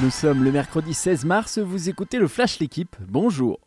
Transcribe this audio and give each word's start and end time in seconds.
Nous 0.00 0.10
sommes 0.10 0.42
le 0.42 0.50
mercredi 0.50 0.92
16 0.92 1.24
mars, 1.24 1.58
vous 1.60 1.88
écoutez 1.88 2.18
le 2.18 2.26
Flash 2.26 2.58
L'équipe, 2.58 2.96
bonjour. 3.06 3.60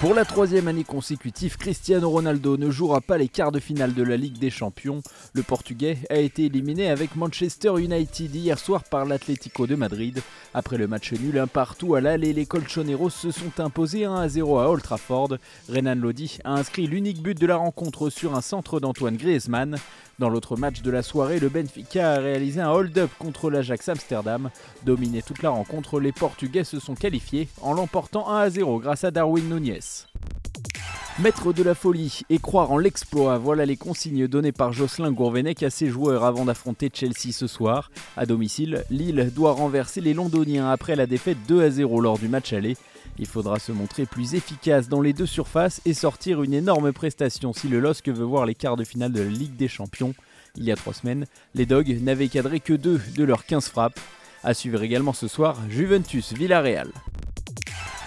Pour 0.00 0.12
la 0.12 0.24
troisième 0.24 0.66
année 0.66 0.82
consécutive, 0.82 1.56
Cristiano 1.56 2.10
Ronaldo 2.10 2.56
ne 2.56 2.70
jouera 2.70 3.00
pas 3.00 3.18
les 3.18 3.28
quarts 3.28 3.52
de 3.52 3.60
finale 3.60 3.94
de 3.94 4.02
la 4.02 4.16
Ligue 4.16 4.38
des 4.38 4.50
Champions. 4.50 5.00
Le 5.34 5.42
Portugais 5.44 5.98
a 6.10 6.16
été 6.16 6.46
éliminé 6.46 6.88
avec 6.88 7.14
Manchester 7.14 7.72
United 7.78 8.34
hier 8.34 8.58
soir 8.58 8.82
par 8.82 9.04
l'Atlético 9.04 9.68
de 9.68 9.76
Madrid. 9.76 10.20
Après 10.54 10.76
le 10.76 10.88
match 10.88 11.12
nul 11.12 11.38
un 11.38 11.46
partout 11.46 11.94
à 11.94 12.00
l'aller, 12.00 12.32
les 12.32 12.46
Colchoneros 12.46 13.10
se 13.10 13.30
sont 13.30 13.58
imposés 13.58 14.04
1 14.04 14.14
à 14.14 14.28
0 14.28 14.58
à 14.58 14.68
Old 14.68 14.82
Trafford. 14.82 15.36
Renan 15.68 15.96
Lodi 15.96 16.38
a 16.44 16.54
inscrit 16.54 16.88
l'unique 16.88 17.22
but 17.22 17.38
de 17.38 17.46
la 17.46 17.56
rencontre 17.56 18.10
sur 18.10 18.36
un 18.36 18.40
centre 18.40 18.80
d'Antoine 18.80 19.16
Griezmann. 19.16 19.78
Dans 20.18 20.28
l'autre 20.28 20.56
match 20.56 20.82
de 20.82 20.90
la 20.90 21.04
soirée, 21.04 21.38
le 21.38 21.48
Benfica 21.48 22.14
a 22.14 22.18
réalisé 22.18 22.60
un 22.60 22.70
hold-up 22.70 23.08
contre 23.20 23.50
l'Ajax 23.50 23.88
Amsterdam. 23.88 24.50
Dominé 24.84 25.22
toute 25.22 25.42
la 25.42 25.50
rencontre, 25.50 26.00
les 26.00 26.10
Portugais 26.10 26.64
se 26.64 26.80
sont 26.80 26.96
qualifiés 26.96 27.48
en 27.62 27.72
l'emportant 27.72 28.28
1 28.28 28.38
à 28.38 28.50
0 28.50 28.80
grâce 28.80 29.04
à 29.04 29.12
Darwin 29.12 29.48
Nunez. 29.48 29.78
Mettre 31.20 31.52
de 31.52 31.64
la 31.64 31.74
folie 31.74 32.20
et 32.30 32.38
croire 32.38 32.70
en 32.70 32.78
l'exploit, 32.78 33.38
voilà 33.38 33.66
les 33.66 33.76
consignes 33.76 34.28
données 34.28 34.52
par 34.52 34.72
Jocelyn 34.72 35.10
Gourvenec 35.10 35.64
à 35.64 35.70
ses 35.70 35.88
joueurs 35.88 36.24
avant 36.24 36.44
d'affronter 36.44 36.92
Chelsea 36.94 37.32
ce 37.32 37.48
soir. 37.48 37.90
À 38.16 38.24
domicile, 38.24 38.84
Lille 38.88 39.32
doit 39.34 39.50
renverser 39.50 40.00
les 40.00 40.14
Londoniens 40.14 40.70
après 40.70 40.94
la 40.94 41.06
défaite 41.08 41.38
2 41.48 41.64
à 41.64 41.70
0 41.70 42.00
lors 42.02 42.20
du 42.20 42.28
match 42.28 42.52
aller. 42.52 42.76
Il 43.18 43.26
faudra 43.26 43.58
se 43.58 43.72
montrer 43.72 44.06
plus 44.06 44.36
efficace 44.36 44.88
dans 44.88 45.00
les 45.00 45.12
deux 45.12 45.26
surfaces 45.26 45.80
et 45.84 45.92
sortir 45.92 46.40
une 46.44 46.54
énorme 46.54 46.92
prestation 46.92 47.52
si 47.52 47.66
le 47.66 47.80
LOSC 47.80 48.10
veut 48.10 48.24
voir 48.24 48.46
les 48.46 48.54
quarts 48.54 48.76
de 48.76 48.84
finale 48.84 49.12
de 49.12 49.22
la 49.22 49.28
Ligue 49.28 49.56
des 49.56 49.66
Champions. 49.66 50.14
Il 50.54 50.62
y 50.62 50.70
a 50.70 50.76
trois 50.76 50.94
semaines, 50.94 51.26
les 51.56 51.66
Dogs 51.66 52.00
n'avaient 52.00 52.28
cadré 52.28 52.60
que 52.60 52.74
deux 52.74 53.00
de 53.16 53.24
leurs 53.24 53.44
15 53.44 53.66
frappes. 53.66 53.98
À 54.44 54.54
suivre 54.54 54.84
également 54.84 55.12
ce 55.12 55.26
soir, 55.26 55.58
Juventus 55.68 56.32
Villarreal. 56.32 56.92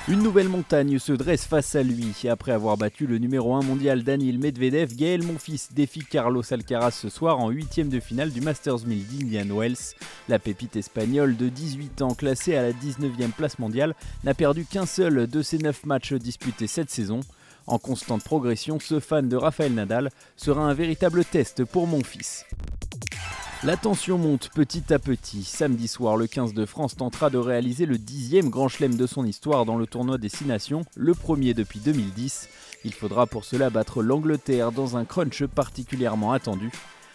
Une 0.08 0.24
nouvelle 0.24 0.50
montagne 0.50 0.98
se 0.98 1.14
dresse 1.14 1.46
face 1.46 1.76
à 1.76 1.84
lui. 1.84 2.12
Après 2.28 2.52
avoir 2.52 2.76
battu 2.76 3.06
le 3.06 3.20
numéro 3.20 3.54
1 3.54 3.62
mondial 3.62 4.04
Daniel 4.04 4.40
Medvedev, 4.40 4.96
Gaël 4.96 5.22
Monfils 5.22 5.68
défie 5.76 6.04
Carlos 6.04 6.42
Alcaraz 6.52 6.92
ce 6.92 7.08
soir 7.08 7.40
en 7.40 7.52
huitième 7.52 7.90
de 7.90 8.00
finale 8.00 8.32
du 8.32 8.42
Masters 8.42 8.84
1000 8.88 9.06
d'Indian 9.06 9.56
Wells. 9.56 9.96
La 10.28 10.40
pépite 10.40 10.76
espagnole 10.76 11.38
de 11.38 11.50
18 11.50 12.02
ans, 12.02 12.16
classée 12.16 12.56
à 12.56 12.64
la 12.64 12.72
19e 12.72 13.32
place 13.32 13.60
mondiale, 13.60 13.94
n'a 14.24 14.34
perdu 14.34 14.66
qu'un 14.66 14.88
seul 14.88 15.28
de 15.28 15.42
ses 15.44 15.60
9 15.60 15.86
matchs 15.86 16.14
disputés 16.14 16.68
cette 16.68 16.90
saison. 16.90 17.20
En 17.68 17.78
constante 17.78 18.24
progression, 18.24 18.80
ce 18.80 19.00
fan 19.00 19.30
de 19.30 19.38
Rafael 19.38 19.72
Nadal 19.72 20.10
sera 20.36 20.64
un 20.64 20.74
véritable 20.74 21.24
test 21.24 21.64
pour 21.64 21.86
Monfils. 21.86 22.46
La 23.64 23.78
tension 23.78 24.18
monte 24.18 24.50
petit 24.50 24.92
à 24.92 24.98
petit. 24.98 25.44
Samedi 25.44 25.88
soir, 25.88 26.18
le 26.18 26.26
15 26.26 26.56
de 26.56 26.66
France 26.66 26.96
tentera 26.96 27.30
de 27.30 27.38
réaliser 27.38 27.86
le 27.86 28.00
dixième 28.00 28.50
grand 28.50 28.68
chelem 28.68 28.96
de 28.96 29.06
son 29.06 29.24
histoire 29.24 29.66
dans 29.66 29.78
le 29.78 29.86
tournoi 29.86 30.18
des 30.18 30.30
Six 30.30 30.46
Nations, 30.46 30.84
le 30.96 31.14
premier 31.14 31.54
depuis 31.54 31.80
2010. 31.80 32.50
Il 32.86 32.94
faudra 32.94 33.28
pour 33.28 33.46
cela 33.46 33.70
battre 33.70 34.02
l'Angleterre 34.02 34.72
dans 34.72 34.98
un 34.98 35.06
crunch 35.06 35.46
particulièrement 35.46 36.32
attendu. 36.32 36.72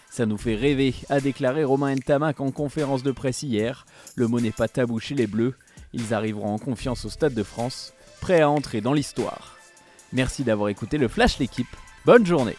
Ça 0.09 0.25
nous 0.25 0.39
fait 0.39 0.55
rêver, 0.55 0.95
a 1.09 1.21
déclaré 1.21 1.65
Romain 1.65 1.97
Ntamak 1.97 2.41
en 2.41 2.53
conférence 2.53 3.03
de 3.03 3.11
presse 3.11 3.43
hier. 3.43 3.85
Le 4.15 4.29
mot 4.29 4.39
n'est 4.39 4.53
pas 4.53 4.69
tabou 4.69 5.01
chez 5.01 5.17
les 5.17 5.27
Bleus. 5.27 5.57
Ils 5.95 6.15
arriveront 6.15 6.55
en 6.55 6.59
confiance 6.59 7.05
au 7.07 7.11
Stade 7.11 7.35
de 7.35 7.43
France, 7.43 7.93
prêts 8.21 8.41
à 8.41 8.49
entrer 8.49 8.81
dans 8.81 8.93
l'histoire. 8.93 9.57
Merci 10.13 10.45
d'avoir 10.45 10.69
écouté 10.69 10.97
le 10.97 11.09
Flash 11.09 11.41
l'équipe. 11.41 11.67
Bonne 12.05 12.25
journée 12.25 12.57